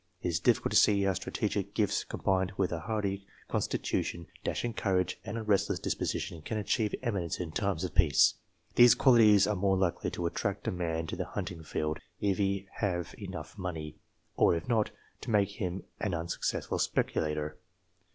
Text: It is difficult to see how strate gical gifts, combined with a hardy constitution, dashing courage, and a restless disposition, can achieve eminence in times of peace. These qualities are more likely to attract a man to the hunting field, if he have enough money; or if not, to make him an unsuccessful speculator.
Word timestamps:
It 0.23 0.29
is 0.29 0.39
difficult 0.39 0.71
to 0.71 0.77
see 0.77 1.03
how 1.03 1.13
strate 1.13 1.35
gical 1.41 1.73
gifts, 1.75 2.03
combined 2.03 2.53
with 2.57 2.71
a 2.71 2.79
hardy 2.79 3.27
constitution, 3.47 4.25
dashing 4.43 4.73
courage, 4.73 5.19
and 5.23 5.37
a 5.37 5.43
restless 5.43 5.77
disposition, 5.77 6.41
can 6.41 6.57
achieve 6.57 6.95
eminence 7.03 7.39
in 7.39 7.51
times 7.51 7.83
of 7.83 7.93
peace. 7.93 8.33
These 8.73 8.95
qualities 8.95 9.45
are 9.45 9.55
more 9.55 9.77
likely 9.77 10.09
to 10.09 10.25
attract 10.25 10.67
a 10.67 10.71
man 10.71 11.05
to 11.05 11.15
the 11.15 11.25
hunting 11.25 11.61
field, 11.61 11.99
if 12.19 12.39
he 12.39 12.67
have 12.77 13.13
enough 13.19 13.59
money; 13.59 13.99
or 14.35 14.55
if 14.55 14.67
not, 14.67 14.89
to 15.21 15.29
make 15.29 15.61
him 15.61 15.83
an 15.99 16.15
unsuccessful 16.15 16.79
speculator. 16.79 17.59